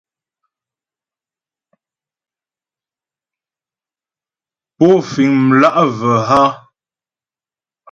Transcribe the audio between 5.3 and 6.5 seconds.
mlǎ'və a?